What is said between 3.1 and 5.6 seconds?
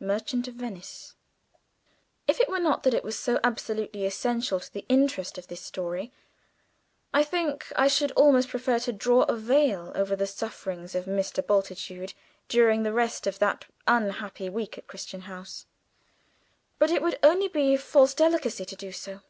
so absolutely essential to the interest of this